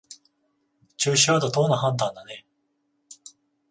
[0.97, 2.43] 中止は妥当な判断だね